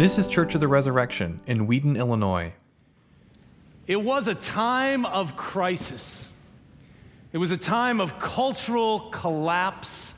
[0.00, 2.54] This is Church of the Resurrection in Wheaton, Illinois.
[3.86, 6.26] It was a time of crisis.
[7.34, 10.14] It was a time of cultural collapse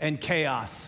[0.00, 0.84] and chaos.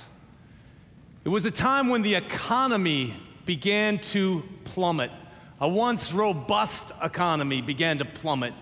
[1.24, 3.14] It was a time when the economy
[3.46, 5.12] began to plummet.
[5.60, 8.54] A once robust economy began to plummet.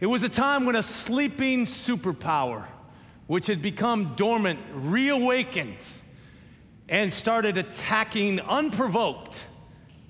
[0.00, 2.64] It was a time when a sleeping superpower,
[3.28, 5.84] which had become dormant, reawakened
[6.88, 9.44] and started attacking unprovoked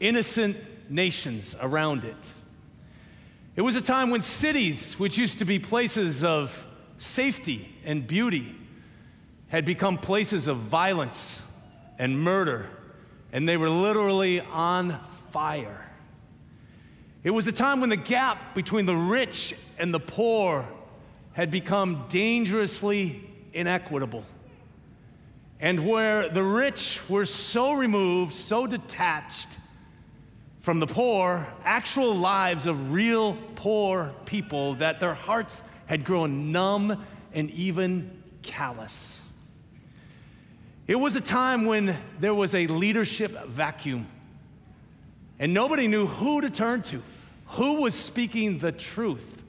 [0.00, 0.56] innocent
[0.91, 2.16] nations around it.
[3.56, 6.66] It was a time when cities, which used to be places of
[6.98, 8.54] safety and beauty,
[9.48, 11.37] had become places of violence
[11.98, 12.66] and murder,
[13.32, 15.01] and they were literally on
[15.32, 15.84] fire.
[17.24, 20.68] It was a time when the gap between the rich and the poor
[21.32, 24.24] had become dangerously inequitable
[25.60, 29.59] and where the rich were so removed, so detached
[30.60, 37.04] from the poor, actual lives of real poor people, that their hearts had grown numb
[37.32, 39.20] and even callous.
[40.87, 44.06] It was a time when there was a leadership vacuum,
[45.38, 47.02] and nobody knew who to turn to,
[47.46, 49.43] who was speaking the truth,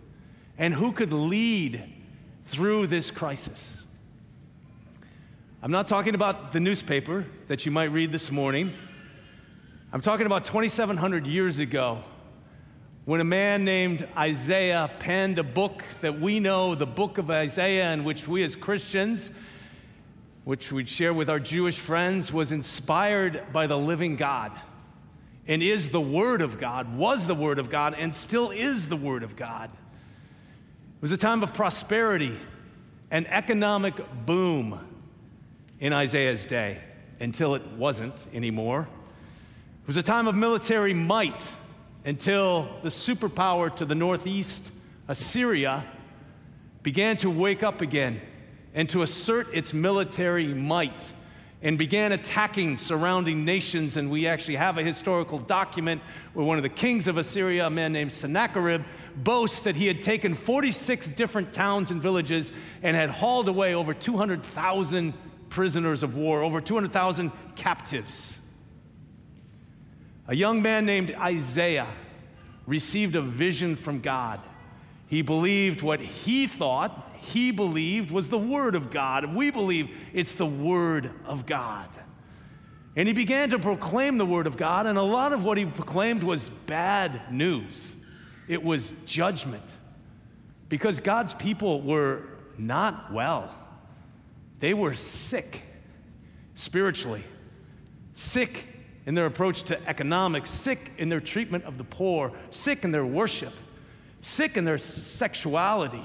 [0.58, 1.84] and who could lead
[2.46, 3.79] through this crisis.
[5.62, 8.74] I'm not talking about the newspaper that you might read this morning.
[9.92, 12.02] I'm talking about 2,700 years ago
[13.04, 17.92] when a man named Isaiah penned a book that we know, the book of Isaiah,
[17.92, 19.32] in which we as Christians,
[20.46, 24.54] which we'd share with our Jewish friends, was inspired by the living God
[25.46, 28.96] and is the Word of God, was the Word of God, and still is the
[28.96, 29.70] Word of God.
[29.70, 32.40] It was a time of prosperity
[33.12, 34.86] and economic boom
[35.80, 36.80] in Isaiah's day
[37.20, 38.88] until it wasn't anymore.
[39.82, 41.44] It was a time of military might
[42.06, 44.72] until the superpower to the northeast,
[45.08, 45.86] Assyria,
[46.84, 48.22] began to wake up again
[48.74, 51.14] and to assert its military might
[51.62, 53.98] and began attacking surrounding nations.
[53.98, 56.02] And we actually have a historical document
[56.34, 58.84] where one of the kings of Assyria, a man named Sennacherib,
[59.18, 63.94] boasts that he had taken 46 different towns and villages and had hauled away over
[63.94, 65.14] 200,000
[65.50, 68.40] prisoners of war, over 200,000 captives.
[70.28, 71.88] A young man named Isaiah
[72.68, 74.40] received a vision from God.
[75.08, 79.36] He believed what he thought he believed was the Word of God.
[79.36, 81.90] We believe it's the Word of God.
[82.96, 85.66] And he began to proclaim the Word of God, and a lot of what he
[85.66, 87.96] proclaimed was bad news.
[88.48, 89.64] It was judgment.
[90.70, 92.24] Because God's people were
[92.58, 93.54] not well.
[94.60, 95.62] They were sick
[96.56, 97.24] spiritually,
[98.14, 98.68] sick
[99.06, 103.06] in their approach to economics, sick in their treatment of the poor, sick in their
[103.06, 103.54] worship,
[104.22, 106.04] sick in their sexuality.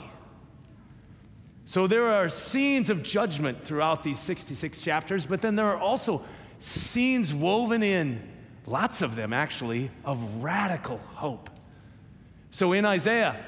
[1.66, 6.22] So there are scenes of judgment throughout these 66 chapters, but then there are also
[6.60, 8.22] scenes woven in,
[8.66, 11.50] lots of them actually, of radical hope.
[12.50, 13.44] So in Isaiah,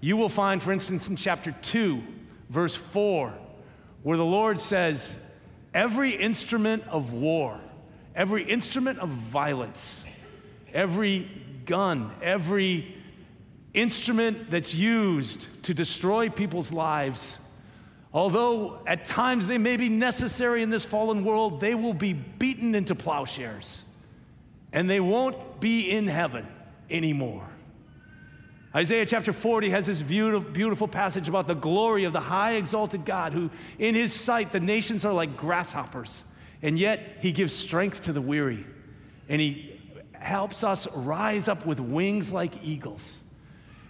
[0.00, 2.02] you will find, for instance, in chapter 2,
[2.48, 3.34] verse 4,
[4.06, 5.16] where the Lord says,
[5.74, 7.58] Every instrument of war,
[8.14, 10.00] every instrument of violence,
[10.72, 11.28] every
[11.64, 12.94] gun, every
[13.74, 17.36] instrument that's used to destroy people's lives,
[18.12, 22.76] although at times they may be necessary in this fallen world, they will be beaten
[22.76, 23.82] into plowshares
[24.72, 26.46] and they won't be in heaven
[26.88, 27.48] anymore.
[28.76, 33.32] Isaiah chapter 40 has this beautiful, passage about the glory of the high exalted God,
[33.32, 36.24] who in his sight the nations are like grasshoppers,
[36.60, 38.66] and yet he gives strength to the weary,
[39.30, 39.80] and he
[40.12, 43.14] helps us rise up with wings like eagles.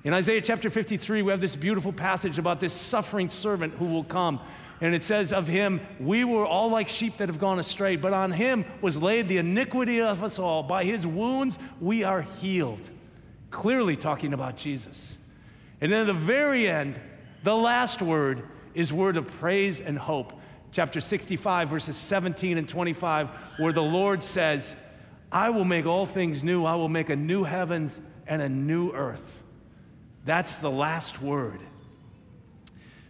[0.04, 4.04] In Isaiah chapter 53, we have this beautiful passage about this suffering servant who will
[4.04, 4.38] come.
[4.80, 8.12] And it says of him, We were all like sheep that have gone astray, but
[8.12, 10.62] on him was laid the iniquity of us all.
[10.62, 12.90] By his wounds we are healed
[13.50, 15.16] clearly talking about Jesus.
[15.80, 17.00] And then at the very end,
[17.42, 18.42] the last word
[18.74, 20.32] is word of praise and hope.
[20.72, 24.74] Chapter 65, verses 17 and 25, where the Lord says,
[25.32, 26.64] I will make all things new.
[26.64, 29.42] I will make a new heavens and a new earth.
[30.24, 31.60] That's the last word.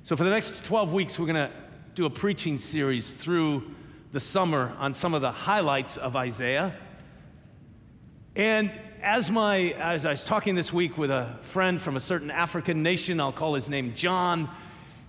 [0.03, 1.51] So, for the next 12 weeks, we're going to
[1.95, 3.65] do a preaching series through
[4.13, 6.75] the summer on some of the highlights of Isaiah.
[8.37, 8.71] And
[9.07, 12.83] as, my, as I was talking this week with a friend from a certain African
[12.83, 14.51] nation, I'll call his name John,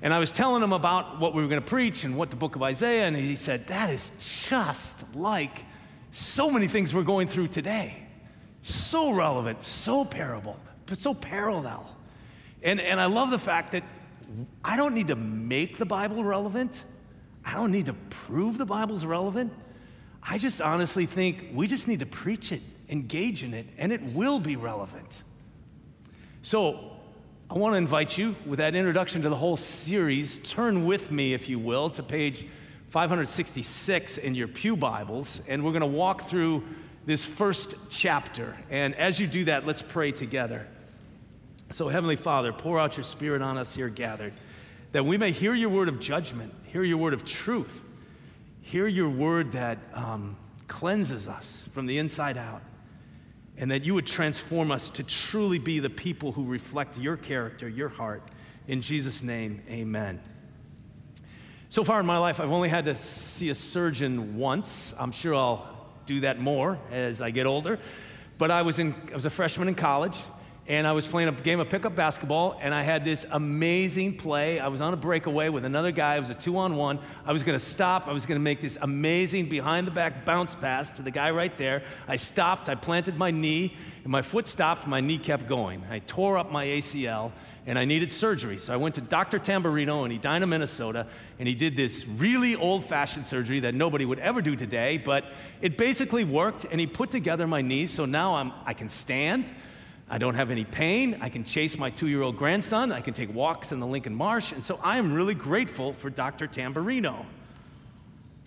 [0.03, 2.35] and I was telling him about what we were going to preach and what the
[2.35, 5.65] book of Isaiah, and he said, That is just like
[6.11, 7.95] so many things we're going through today.
[8.61, 11.89] So relevant, so parable, but so parallel.
[12.61, 13.83] And, and I love the fact that
[14.63, 16.83] I don't need to make the Bible relevant.
[17.43, 19.51] I don't need to prove the Bible's relevant.
[20.21, 24.01] I just honestly think we just need to preach it, engage in it, and it
[24.01, 25.23] will be relevant.
[26.41, 26.91] So,
[27.49, 31.33] I want to invite you, with that introduction to the whole series, turn with me,
[31.33, 32.45] if you will, to page
[32.89, 36.63] 566 in your Pew Bibles, and we're going to walk through
[37.05, 38.57] this first chapter.
[38.69, 40.67] And as you do that, let's pray together.
[41.71, 44.33] So, Heavenly Father, pour out your Spirit on us here gathered,
[44.91, 47.81] that we may hear your word of judgment, hear your word of truth,
[48.61, 50.35] hear your word that um,
[50.67, 52.61] cleanses us from the inside out
[53.57, 57.67] and that you would transform us to truly be the people who reflect your character,
[57.67, 58.23] your heart.
[58.67, 60.21] In Jesus' name, amen.
[61.69, 64.93] So far in my life, I've only had to see a surgeon once.
[64.97, 67.79] I'm sure I'll do that more as I get older.
[68.37, 70.17] But I was, in, I was a freshman in college,
[70.67, 74.59] and I was playing a game of pickup basketball, and I had this amazing play.
[74.59, 76.17] I was on a breakaway with another guy.
[76.17, 76.99] It was a two on one.
[77.25, 78.09] I was going to stop.
[78.09, 81.31] I was going to make this amazing behind the back bounce pass to the guy
[81.31, 81.83] right there.
[82.05, 82.67] I stopped.
[82.67, 84.85] I planted my knee, and my foot stopped.
[84.87, 85.85] My knee kept going.
[85.89, 87.31] I tore up my ACL,
[87.65, 88.57] and I needed surgery.
[88.57, 89.39] So I went to Dr.
[89.39, 91.07] Tamburino in Edina, Minnesota,
[91.39, 95.23] and he did this really old fashioned surgery that nobody would ever do today, but
[95.61, 99.49] it basically worked, and he put together my knee so now I'm, I can stand.
[100.09, 101.17] I don't have any pain.
[101.21, 102.91] I can chase my two year old grandson.
[102.91, 104.53] I can take walks in the Lincoln Marsh.
[104.53, 106.47] And so I am really grateful for Dr.
[106.47, 107.25] Tamburino.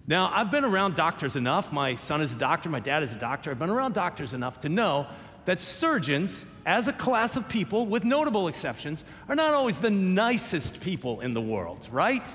[0.06, 1.72] Now, I've been around doctors enough.
[1.72, 3.50] My son is a doctor, my dad is a doctor.
[3.50, 5.06] I've been around doctors enough to know
[5.44, 10.80] that surgeons, as a class of people, with notable exceptions, are not always the nicest
[10.80, 12.26] people in the world, right?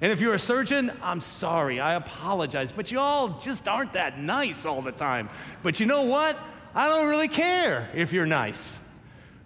[0.00, 4.20] And if you're a surgeon, I'm sorry, I apologize, but you all just aren't that
[4.20, 5.28] nice all the time.
[5.62, 6.38] But you know what?
[6.78, 8.78] I don't really care if you're nice.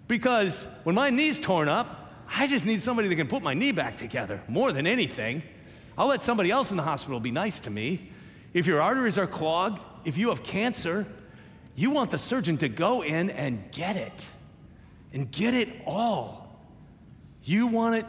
[0.07, 3.71] Because when my knee's torn up, I just need somebody that can put my knee
[3.71, 5.41] back together more than anything.
[5.97, 8.11] I'll let somebody else in the hospital be nice to me.
[8.53, 11.07] If your arteries are clogged, if you have cancer,
[11.75, 14.27] you want the surgeon to go in and get it
[15.11, 16.63] and get it all.
[17.43, 18.05] You want it,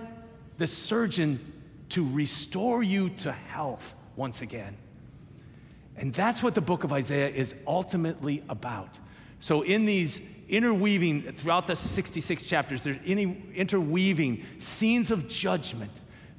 [0.58, 1.40] the surgeon
[1.88, 4.76] to restore you to health once again.
[5.96, 8.98] And that's what the book of Isaiah is ultimately about.
[9.44, 15.90] So, in these interweaving, throughout the 66 chapters, there's any interweaving scenes of judgment.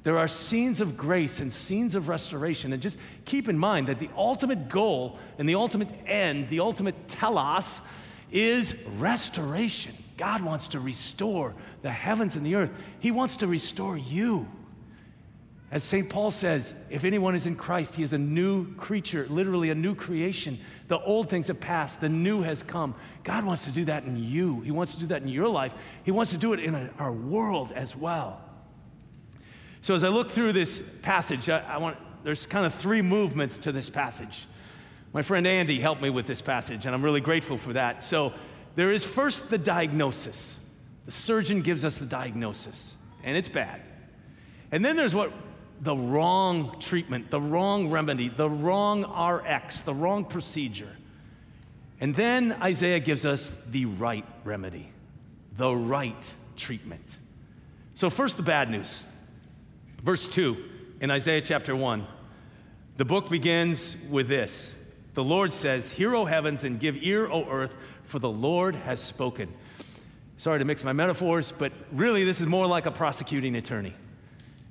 [0.02, 2.72] There are scenes of grace and scenes of restoration.
[2.72, 7.06] And just keep in mind that the ultimate goal and the ultimate end, the ultimate
[7.06, 7.80] telos,
[8.32, 9.94] is restoration.
[10.16, 14.48] God wants to restore the heavens and the earth, He wants to restore you.
[15.70, 16.08] As St.
[16.08, 19.96] Paul says, if anyone is in Christ, he is a new creature, literally a new
[19.96, 20.60] creation.
[20.86, 22.94] The old things have passed, the new has come.
[23.24, 24.60] God wants to do that in you.
[24.60, 25.74] He wants to do that in your life.
[26.04, 28.40] He wants to do it in our world as well.
[29.82, 33.58] So, as I look through this passage, I, I want, there's kind of three movements
[33.60, 34.46] to this passage.
[35.12, 38.04] My friend Andy helped me with this passage, and I'm really grateful for that.
[38.04, 38.32] So,
[38.76, 40.58] there is first the diagnosis.
[41.06, 43.80] The surgeon gives us the diagnosis, and it's bad.
[44.72, 45.32] And then there's what
[45.80, 50.90] the wrong treatment, the wrong remedy, the wrong RX, the wrong procedure.
[52.00, 54.90] And then Isaiah gives us the right remedy,
[55.56, 57.18] the right treatment.
[57.94, 59.04] So, first, the bad news.
[60.02, 60.56] Verse 2
[61.00, 62.06] in Isaiah chapter 1.
[62.96, 64.72] The book begins with this
[65.14, 69.00] The Lord says, Hear, O heavens, and give ear, O earth, for the Lord has
[69.00, 69.52] spoken.
[70.38, 73.94] Sorry to mix my metaphors, but really, this is more like a prosecuting attorney.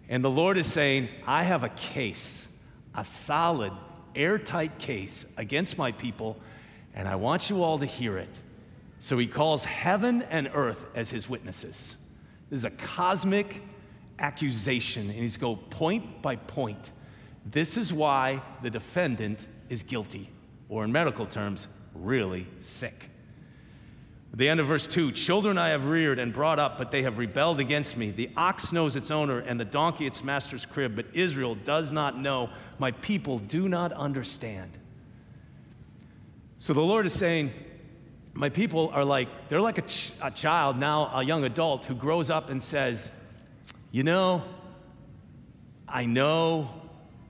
[0.09, 2.45] And the Lord is saying, I have a case,
[2.93, 3.73] a solid,
[4.15, 6.37] airtight case against my people,
[6.93, 8.39] and I want you all to hear it.
[8.99, 11.95] So he calls heaven and earth as his witnesses.
[12.49, 13.61] This is a cosmic
[14.19, 16.91] accusation, and he's go point by point.
[17.45, 20.29] This is why the defendant is guilty,
[20.69, 23.09] or in medical terms, really sick.
[24.35, 27.17] The end of verse 2 Children I have reared and brought up, but they have
[27.17, 28.11] rebelled against me.
[28.11, 32.19] The ox knows its owner, and the donkey its master's crib, but Israel does not
[32.19, 32.49] know.
[32.77, 34.77] My people do not understand.
[36.59, 37.53] So the Lord is saying,
[38.33, 41.95] My people are like, they're like a, ch- a child, now a young adult, who
[41.95, 43.09] grows up and says,
[43.91, 44.43] You know,
[45.87, 46.69] I know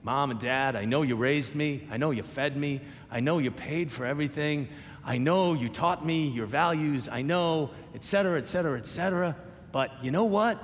[0.01, 2.81] mom and dad, I know you raised me, I know you fed me,
[3.11, 4.69] I know you paid for everything.
[5.05, 9.35] I know you taught me your values, I know, et cetera, et cetera, et cetera,
[9.71, 10.61] but you know what?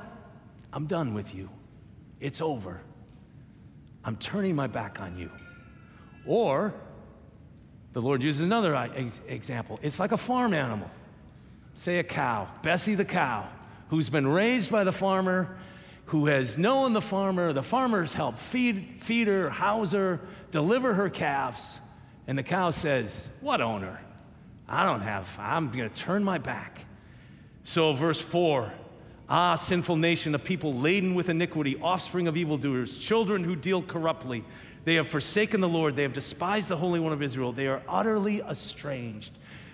[0.73, 1.49] I'm done with you.
[2.19, 2.81] It's over.
[4.03, 5.29] I'm turning my back on you.
[6.25, 6.73] Or
[7.93, 8.73] The Lord uses another
[9.27, 9.79] example.
[9.81, 10.89] It's like a farm animal.
[11.75, 13.47] Say a cow, Bessie the cow,
[13.89, 15.57] who's been raised by the farmer,
[16.05, 17.53] who has known the farmer.
[17.53, 20.21] The farmer's helped feed, feed her, house her,
[20.51, 21.79] deliver her calves.
[22.27, 23.99] And the cow says, What owner?
[24.71, 26.85] I don't have, I'm going to turn my back.
[27.65, 28.71] So, verse 4
[29.27, 34.43] Ah, sinful nation, a people laden with iniquity, offspring of evildoers, children who deal corruptly.
[34.83, 35.95] They have forsaken the Lord.
[35.95, 37.53] They have despised the Holy One of Israel.
[37.53, 39.31] They are utterly estranged.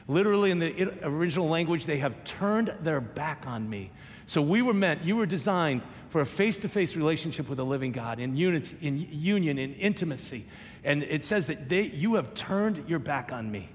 [0.08, 3.92] Literally, in the original language, they have turned their back on me.
[4.26, 7.66] So we were meant, you were designed for a face to face relationship with the
[7.66, 10.46] living God in, unity, in union, in intimacy.
[10.84, 13.70] And it says that they, you have turned your back on me.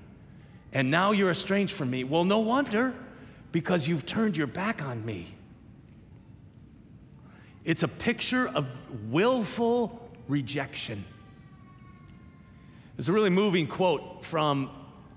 [0.73, 2.05] And now you're estranged from me.
[2.05, 2.95] Well, no wonder,
[3.53, 5.35] because you've turned your back on me.
[7.65, 8.67] It's a picture of
[9.11, 11.05] willful rejection.
[12.97, 14.71] There's a really moving quote from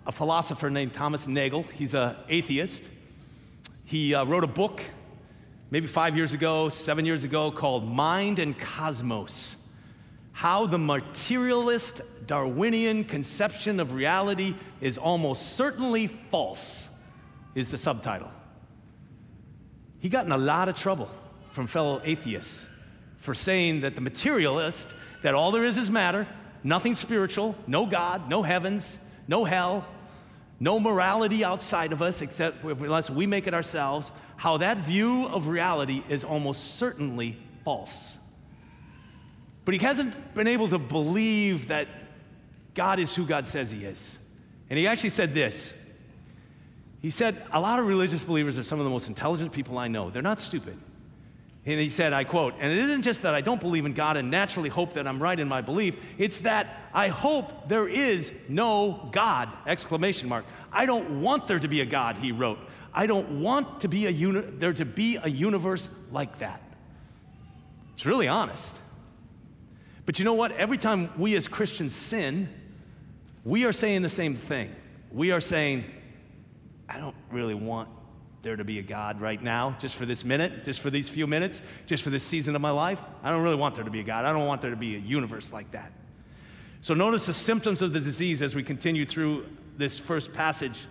[0.06, 1.64] a philosopher named Thomas Nagel.
[1.64, 2.84] He's an atheist.
[3.86, 4.82] He uh, wrote a book
[5.72, 9.56] maybe five years ago, seven years ago, called Mind and Cosmos
[10.36, 16.84] How the Materialist Darwinian Conception of Reality is Almost Certainly False,
[17.56, 18.30] is the subtitle.
[20.00, 21.10] He got in a lot of trouble
[21.52, 22.66] from fellow atheists
[23.16, 26.28] for saying that the materialist, that all there is is matter,
[26.66, 28.98] nothing spiritual, no God, no heavens,
[29.30, 29.86] no hell,
[30.60, 35.48] no morality outside of us except unless we make it ourselves, how that view of
[35.48, 38.16] reality is almost certainly false.
[39.66, 41.88] But he hasn't been able to believe that
[42.76, 44.18] God is who God says he is.
[44.70, 45.74] And he actually said this.
[47.02, 49.88] He said, A lot of religious believers are some of the most intelligent people I
[49.88, 50.10] know.
[50.10, 50.78] They're not stupid.
[51.68, 54.18] And he said, I quote, and it isn't just that I don't believe in God
[54.18, 58.32] and naturally hope that I'm right in my belief, it's that I hope there is
[58.48, 59.50] no God!
[59.66, 60.46] Exclamation mark.
[60.72, 62.60] I don't want there to be a God, he wrote.
[62.94, 66.62] I don't want to be a uni- there to be a universe like that.
[67.96, 68.80] It's really honest.
[70.06, 70.52] But you know what?
[70.52, 72.50] Every time we as Christians sin,
[73.44, 74.76] we are saying the same thing.
[75.12, 75.86] We are saying,
[76.88, 77.90] I don't really want
[78.42, 81.26] there to be a God right now, just for this minute, just for these few
[81.26, 83.02] minutes, just for this season of my life.
[83.24, 84.24] I don't really want there to be a God.
[84.24, 85.92] I don't want there to be a universe like that.
[86.82, 89.48] So notice the symptoms of the disease as we continue through
[89.78, 90.86] this first passage.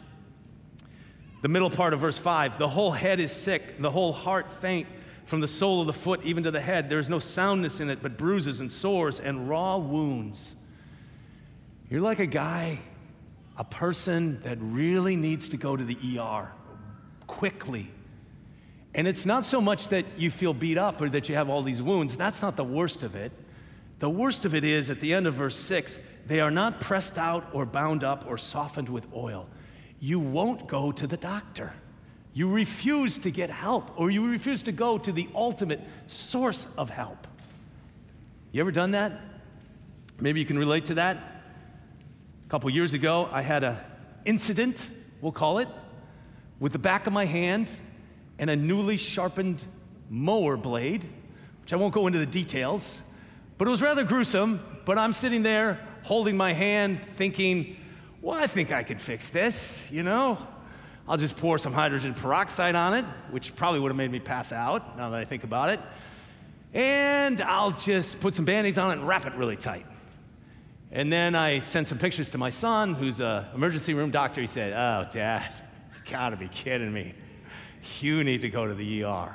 [1.42, 4.88] The middle part of verse 5 the whole head is sick, the whole heart faint,
[5.24, 6.88] from the sole of the foot even to the head.
[6.88, 10.54] There is no soundness in it, but bruises and sores and raw wounds.
[11.90, 12.80] You're like a guy,
[13.56, 16.50] a person that really needs to go to the ER
[17.26, 17.90] quickly.
[18.94, 21.62] And it's not so much that you feel beat up or that you have all
[21.62, 22.16] these wounds.
[22.16, 23.32] That's not the worst of it.
[23.98, 27.18] The worst of it is at the end of verse 6 they are not pressed
[27.18, 29.46] out or bound up or softened with oil.
[30.00, 31.72] You won't go to the doctor.
[32.34, 36.90] You refuse to get help or you refuse to go to the ultimate source of
[36.90, 37.28] help.
[38.50, 39.20] You ever done that?
[40.20, 41.16] Maybe you can relate to that.
[41.16, 43.76] A couple years ago, I had an
[44.24, 45.68] incident, we'll call it,
[46.58, 47.68] with the back of my hand
[48.38, 49.62] and a newly sharpened
[50.10, 51.04] mower blade,
[51.62, 53.00] which I won't go into the details,
[53.58, 54.60] but it was rather gruesome.
[54.84, 57.76] But I'm sitting there holding my hand, thinking,
[58.20, 60.38] well, I think I can fix this, you know?
[61.06, 64.52] I'll just pour some hydrogen peroxide on it, which probably would have made me pass
[64.52, 65.80] out now that I think about it.
[66.72, 69.86] And I'll just put some band aids on it and wrap it really tight.
[70.90, 74.40] And then I sent some pictures to my son, who's an emergency room doctor.
[74.40, 75.52] He said, Oh, Dad,
[75.94, 77.14] you gotta be kidding me.
[78.00, 79.34] You need to go to the ER.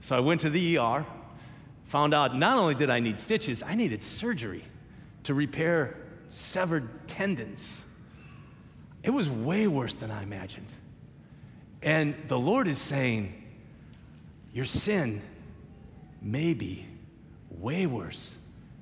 [0.00, 1.06] So I went to the ER,
[1.84, 4.64] found out not only did I need stitches, I needed surgery
[5.22, 5.96] to repair
[6.28, 7.82] severed tendons.
[9.04, 10.66] It was way worse than I imagined.
[11.82, 13.40] And the Lord is saying,
[14.52, 15.22] Your sin
[16.20, 16.86] may be
[17.50, 18.34] way worse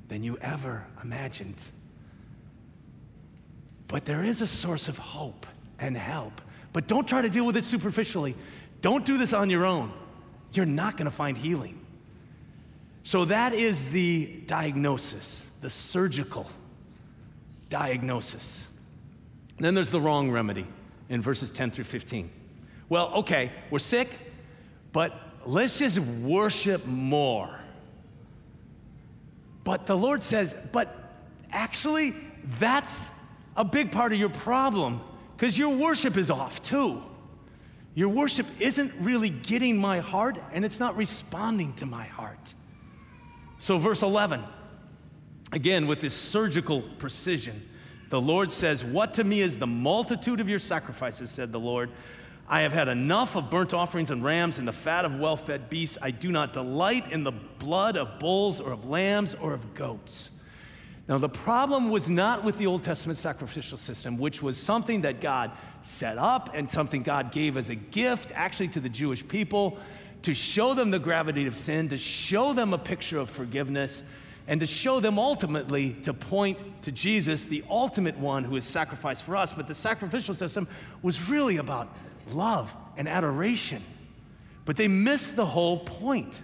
[0.08, 1.60] than you ever imagined.
[3.88, 5.46] But there is a source of hope
[5.78, 6.40] and help
[6.72, 8.34] but don't try to deal with it superficially.
[8.80, 9.92] Don't do this on your own.
[10.52, 11.78] You're not going to find healing.
[13.04, 16.48] So, that is the diagnosis, the surgical
[17.68, 18.66] diagnosis.
[19.62, 20.66] Then there's the wrong remedy
[21.08, 22.28] in verses 10 through 15.
[22.88, 24.10] Well, okay, we're sick,
[24.92, 25.14] but
[25.46, 27.60] let's just worship more.
[29.62, 31.14] But the Lord says, but
[31.52, 32.12] actually,
[32.58, 33.06] that's
[33.56, 35.00] a big part of your problem
[35.36, 37.00] because your worship is off too.
[37.94, 42.54] Your worship isn't really getting my heart and it's not responding to my heart.
[43.60, 44.42] So, verse 11,
[45.52, 47.68] again, with this surgical precision,
[48.12, 51.88] The Lord says, What to me is the multitude of your sacrifices, said the Lord.
[52.46, 55.70] I have had enough of burnt offerings and rams and the fat of well fed
[55.70, 55.96] beasts.
[56.02, 60.30] I do not delight in the blood of bulls or of lambs or of goats.
[61.08, 65.22] Now, the problem was not with the Old Testament sacrificial system, which was something that
[65.22, 65.50] God
[65.80, 69.78] set up and something God gave as a gift actually to the Jewish people
[70.20, 74.02] to show them the gravity of sin, to show them a picture of forgiveness,
[74.46, 79.22] and to show them ultimately to point to Jesus, the ultimate one who is sacrificed
[79.22, 79.52] for us.
[79.52, 80.66] But the sacrificial system
[81.00, 81.94] was really about
[82.32, 83.82] love and adoration.
[84.64, 86.40] But they missed the whole point.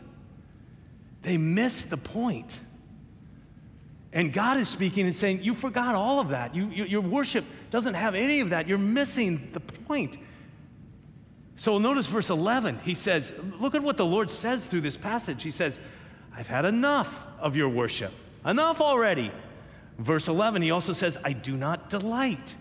[1.23, 2.53] They missed the point.
[4.13, 6.55] And God is speaking and saying, You forgot all of that.
[6.55, 8.67] You, you, your worship doesn't have any of that.
[8.67, 10.17] You're missing the point.
[11.57, 12.81] So notice verse 11.
[12.85, 15.43] He says, Look at what the Lord says through this passage.
[15.43, 15.81] He says,
[16.39, 18.13] I've had enough of your worship.
[18.47, 19.33] Enough already.
[19.99, 22.55] Verse 11, he also says, I do not delight.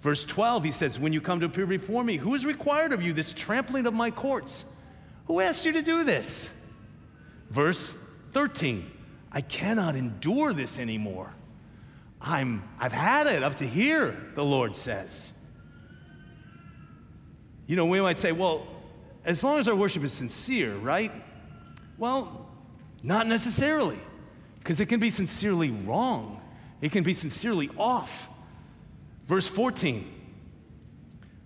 [0.00, 3.02] Verse 12, he says, When you come to appear before me, who is required of
[3.02, 4.64] you this trampling of my courts?
[5.26, 6.48] Who asked you to do this?
[7.50, 7.92] Verse
[8.30, 8.88] 13,
[9.32, 11.34] I cannot endure this anymore.
[12.20, 15.32] I'm, I've had it up to here, the Lord says.
[17.66, 18.68] You know, we might say, well,
[19.24, 21.10] as long as our worship is sincere, right?
[21.98, 22.45] Well,
[23.06, 23.98] not necessarily,
[24.58, 26.40] because it can be sincerely wrong,
[26.80, 28.28] it can be sincerely off.
[29.26, 30.12] Verse 14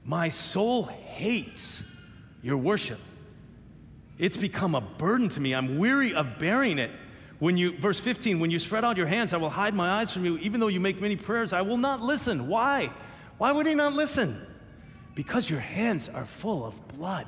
[0.03, 1.83] My soul hates
[2.43, 2.99] your worship.
[4.19, 5.55] It's become a burden to me.
[5.55, 6.91] I'm weary of bearing it.
[7.39, 10.11] When you, verse 15, when you spread out your hands, I will hide my eyes
[10.11, 10.39] from you.
[10.39, 12.49] Even though you make many prayers, I will not listen.
[12.49, 12.91] Why?
[13.39, 14.47] Why would he not listen?
[15.15, 17.27] Because your hands are full of blood.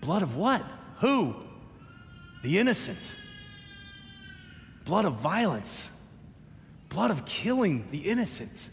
[0.00, 0.64] Blood of what?
[1.00, 1.34] Who?
[2.44, 2.98] The innocent.
[4.84, 5.88] Blood of violence.
[6.90, 8.68] Blood of killing the innocent.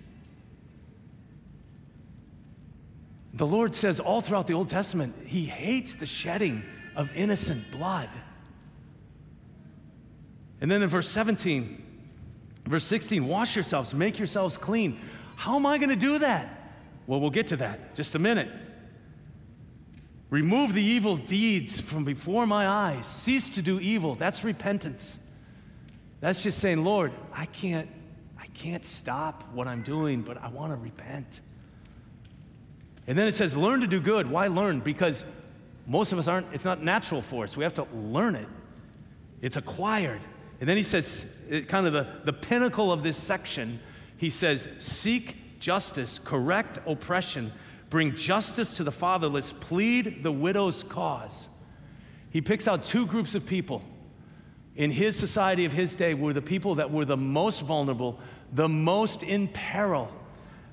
[3.34, 6.65] The Lord says all throughout the Old Testament, He hates the shedding
[6.98, 8.10] of innocent blood.
[10.60, 11.82] And then in verse 17,
[12.65, 15.00] verse 16, wash yourselves, make yourselves clean.
[15.38, 16.74] How am I going to do that?
[17.08, 18.50] Well, we'll get to that just a minute.
[20.32, 23.06] Remove the evil deeds from before my eyes.
[23.06, 24.15] Cease to do evil.
[24.15, 25.20] That's repentance.
[26.22, 27.89] That's just saying, Lord, I can't
[28.39, 31.41] I can't stop what I'm doing, but I want to repent.
[33.08, 34.30] And then it says, learn to do good.
[34.30, 34.80] Why learn?
[34.80, 35.26] Because
[35.86, 37.58] most of us aren't, it's not natural for us.
[37.58, 38.48] We have to learn it,
[39.41, 40.22] it's acquired.
[40.60, 41.26] And then he says,
[41.67, 43.80] kind of the, the pinnacle of this section,
[44.17, 47.52] he says, seek justice, correct oppression,
[47.91, 51.47] bring justice to the fatherless, plead the widow's cause.
[52.32, 53.84] He picks out two groups of people
[54.75, 58.19] in his society of his day were the people that were the most vulnerable,
[58.54, 60.12] the most in peril,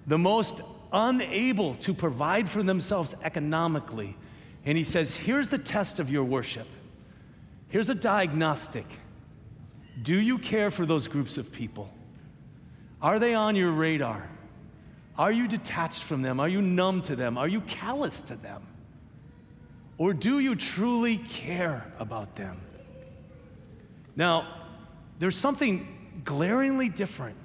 [0.07, 0.61] the most
[0.93, 4.17] unable to provide for themselves economically.
[4.65, 6.67] And he says, Here's the test of your worship.
[7.69, 8.87] Here's a diagnostic.
[10.01, 11.93] Do you care for those groups of people?
[13.03, 14.29] Are they on your radar?
[15.19, 16.39] Are you detached from them?
[16.39, 17.37] Are you numb to them?
[17.37, 18.63] Are you callous to them?
[19.99, 22.61] Or do you truly care about them?
[24.15, 24.47] Now,
[25.19, 27.37] there's something glaringly different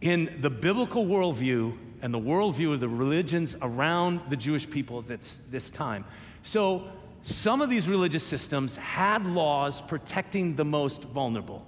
[0.00, 5.08] in the biblical worldview and the worldview of the religions around the Jewish people at
[5.08, 6.04] this, this time.
[6.42, 6.88] So,
[7.22, 11.64] some of these religious systems had laws protecting the most vulnerable,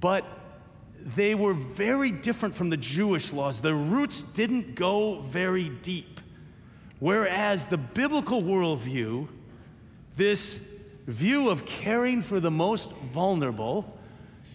[0.00, 0.26] but
[1.04, 3.60] they were very different from the Jewish laws.
[3.60, 6.20] The roots didn't go very deep.
[7.00, 9.28] Whereas the biblical worldview,
[10.16, 10.58] this
[11.06, 13.98] view of caring for the most vulnerable,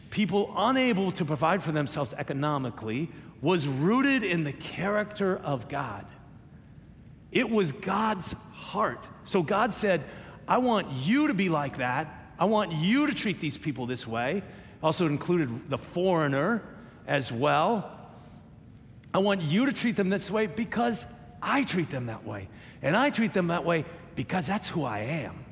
[0.10, 3.10] people unable to provide for themselves economically,
[3.42, 6.06] was rooted in the character of God.
[7.32, 9.06] It was God's heart.
[9.26, 10.04] So God said,
[10.48, 12.32] I want you to be like that.
[12.40, 14.44] I want you to treat these people this way.
[14.82, 16.64] Also included the foreigner
[17.08, 17.92] as well.
[19.14, 21.06] I want you to treat them this way because
[21.42, 22.50] I treat them that way.
[22.82, 23.86] And I treat them that way
[24.16, 25.46] because that's who I am.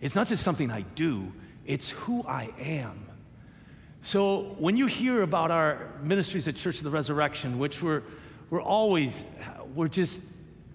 [0.00, 1.32] It's not just something I do,
[1.64, 3.06] it's who I am.
[4.02, 8.02] So when you hear about our ministries at Church of the Resurrection, which we're,
[8.50, 9.24] we're always,
[9.74, 10.20] we're just,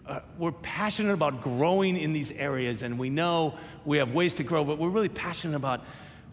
[0.05, 4.43] uh, we're passionate about growing in these areas, and we know we have ways to
[4.43, 5.85] grow, but we're really passionate about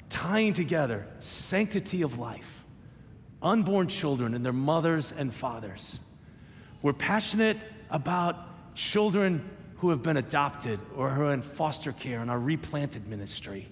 [0.08, 2.64] tying together sanctity of life,
[3.42, 5.98] unborn children and their mothers and fathers.
[6.82, 7.58] We're passionate
[7.90, 13.06] about children who have been adopted or who are in foster care in our replanted
[13.08, 13.68] ministry.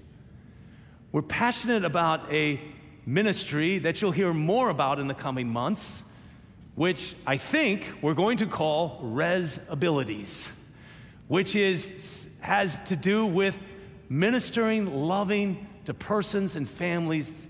[1.12, 2.60] We're passionate about a
[3.04, 6.02] ministry that you'll hear more about in the coming months
[6.76, 10.52] which I think we're going to call res abilities,
[11.26, 13.56] which is, has to do with
[14.10, 17.46] ministering, loving to persons and families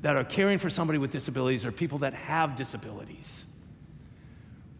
[0.00, 3.44] that are caring for somebody with disabilities or people that have disabilities.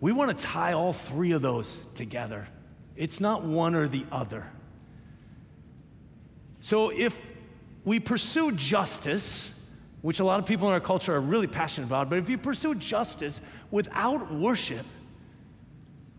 [0.00, 2.48] We want to tie all three of those together.
[2.96, 4.44] It's not one or the other.
[6.60, 7.16] So if
[7.84, 9.50] we pursue justice,
[10.00, 12.38] which a lot of people in our culture are really passionate about, but if you
[12.38, 14.86] pursue justice without worship,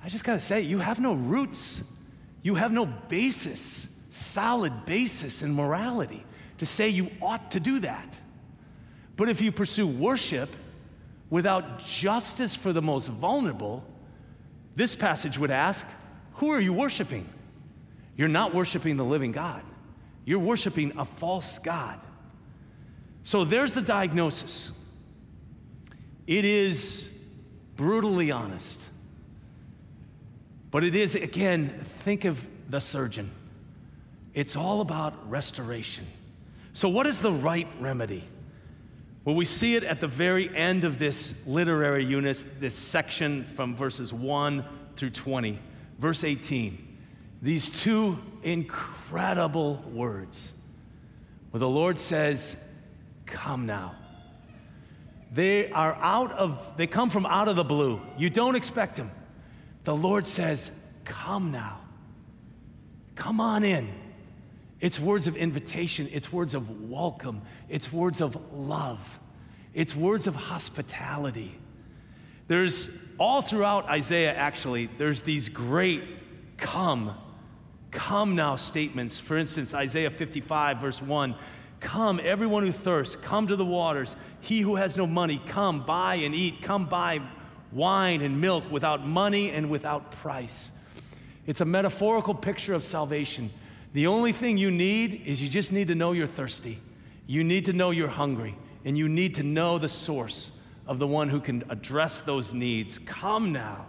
[0.04, 1.82] I just got to say, you have no roots.
[2.42, 6.26] You have no basis, solid basis in morality
[6.64, 8.18] to say you ought to do that.
[9.18, 10.50] But if you pursue worship
[11.30, 13.84] without justice for the most vulnerable,
[14.76, 15.86] this passage would ask,
[16.36, 17.28] Who are you worshiping?
[18.16, 19.62] You're not worshiping the living God,
[20.24, 22.00] you're worshiping a false God.
[23.26, 24.72] So there's the diagnosis.
[26.28, 27.10] It is
[27.76, 28.80] brutally honest.
[30.72, 33.30] But it is, again, think of the surgeon.
[34.34, 36.08] It's all about restoration.
[36.74, 38.24] So, what is the right remedy?
[39.26, 43.76] Well, we see it at the very end of this literary unit, this section from
[43.76, 45.60] verses 1 through 20.
[46.00, 46.98] Verse 18,
[47.42, 50.52] these two incredible words
[51.52, 52.56] where the Lord says,
[53.26, 53.96] Come now.
[55.32, 58.02] They are out of, they come from out of the blue.
[58.18, 59.12] You don't expect them.
[59.84, 60.72] The Lord says,
[61.06, 61.80] Come now.
[63.16, 64.03] Come on in.
[64.84, 69.18] It's words of invitation, it's words of welcome, it's words of love,
[69.74, 71.58] it's words of hospitality.
[72.50, 76.04] There's all throughout Isaiah, actually, there's these great
[76.58, 77.16] come,
[77.92, 79.22] come now statements.
[79.22, 81.34] For instance, Isaiah 55, verse 1
[81.80, 84.18] Come, everyone who thirsts, come to the waters.
[84.42, 86.62] He who has no money, come, buy and eat.
[86.62, 87.22] Come, buy
[87.72, 90.72] wine and milk without money and without price.
[91.48, 93.50] It's a metaphorical picture of salvation.
[93.94, 96.80] The only thing you need is you just need to know you're thirsty.
[97.28, 98.58] You need to know you're hungry.
[98.86, 100.52] And you need to know the source
[100.88, 103.00] of the one who can address those needs.
[103.00, 103.86] Come now.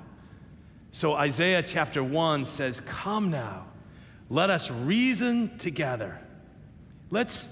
[0.92, 3.66] So Isaiah chapter 1 says, Come now.
[4.30, 6.18] Let us reason together.
[7.10, 7.48] Let's,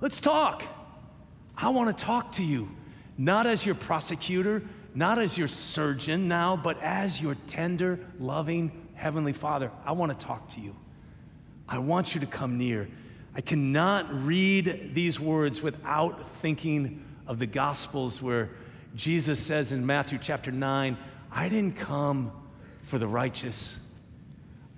[0.00, 0.62] let's talk.
[1.56, 2.68] I want to talk to you,
[3.18, 4.62] not as your prosecutor,
[4.94, 9.70] not as your surgeon now, but as your tender, loving Heavenly Father.
[9.84, 10.74] I want to talk to you.
[11.68, 12.88] I want you to come near.
[13.34, 18.50] I cannot read these words without thinking of the Gospels where
[18.94, 20.96] Jesus says in Matthew chapter 9,
[21.30, 22.30] I didn't come
[22.82, 23.74] for the righteous.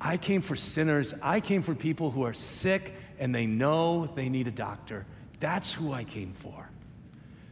[0.01, 1.15] I came for sinners.
[1.21, 5.07] I came for people who are sick and they know they need a doctor.
[5.41, 6.69] That's who I came for.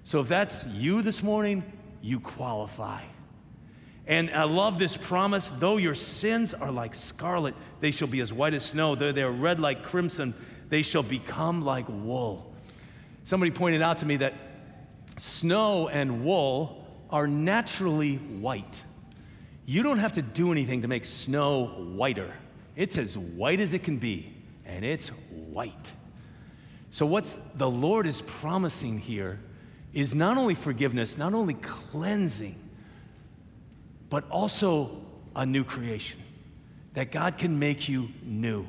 [0.05, 1.65] So if that's you this morning,
[2.01, 3.03] you qualify.
[4.07, 8.33] And I love this promise though your sins are like scarlet, they shall be as
[8.33, 8.95] white as snow.
[8.95, 10.35] Though they are red like crimson,
[10.69, 12.53] they shall become like wool.
[13.25, 14.35] Somebody pointed out to me that
[15.19, 18.83] snow and wool are naturally white.
[19.67, 22.33] You don't have to do anything to make snow whiter.
[22.75, 24.35] It's as white as it can be,
[24.65, 25.95] and it's white.
[26.91, 29.39] So, what's the Lord is promising here
[29.93, 32.62] is not only forgiveness, not only cleansing,
[34.13, 34.91] but also
[35.35, 36.21] a new creation.
[36.93, 38.67] That God can make you new,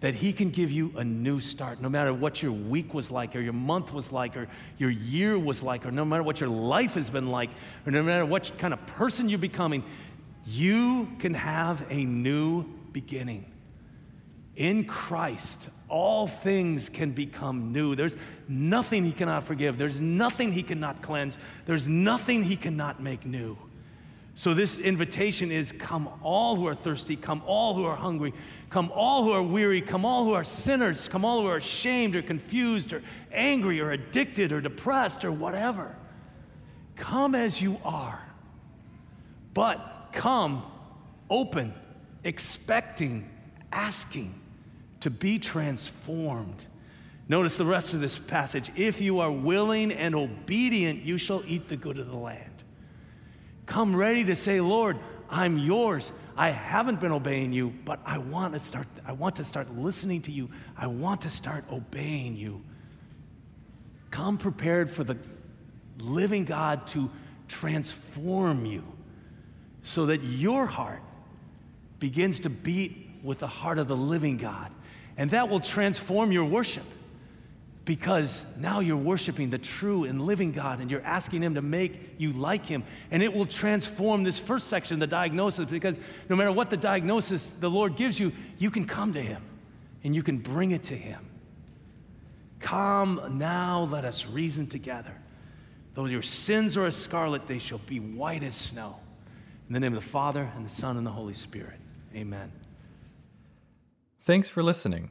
[0.00, 3.34] that He can give you a new start, no matter what your week was like,
[3.34, 6.50] or your month was like, or your year was like, or no matter what your
[6.50, 7.48] life has been like,
[7.86, 9.82] or no matter what kind of person you're becoming,
[10.44, 13.50] you can have a new beginning.
[14.56, 17.94] In Christ, all things can become new.
[17.94, 18.14] There's
[18.46, 23.56] nothing He cannot forgive, there's nothing He cannot cleanse, there's nothing He cannot make new.
[24.34, 28.32] So, this invitation is come all who are thirsty, come all who are hungry,
[28.70, 32.16] come all who are weary, come all who are sinners, come all who are ashamed
[32.16, 35.94] or confused or angry or addicted or depressed or whatever.
[36.96, 38.22] Come as you are.
[39.52, 40.64] But come
[41.28, 41.74] open,
[42.24, 43.28] expecting,
[43.70, 44.34] asking
[45.00, 46.64] to be transformed.
[47.28, 48.70] Notice the rest of this passage.
[48.76, 52.51] If you are willing and obedient, you shall eat the good of the land.
[53.66, 54.98] Come ready to say, Lord,
[55.30, 56.12] I'm yours.
[56.36, 60.22] I haven't been obeying you, but I want to start I want to start listening
[60.22, 60.50] to you.
[60.76, 62.62] I want to start obeying you.
[64.10, 65.16] Come prepared for the
[65.98, 67.10] living God to
[67.48, 68.84] transform you
[69.82, 71.02] so that your heart
[71.98, 74.70] begins to beat with the heart of the living God.
[75.16, 76.84] And that will transform your worship.
[77.84, 82.14] Because now you're worshiping the true and living God and you're asking Him to make
[82.18, 82.84] you like Him.
[83.10, 87.50] And it will transform this first section, the diagnosis, because no matter what the diagnosis
[87.50, 89.42] the Lord gives you, you can come to Him
[90.04, 91.26] and you can bring it to Him.
[92.60, 95.14] Come now, let us reason together.
[95.94, 98.96] Though your sins are as scarlet, they shall be white as snow.
[99.68, 101.80] In the name of the Father, and the Son, and the Holy Spirit.
[102.14, 102.52] Amen.
[104.20, 105.10] Thanks for listening.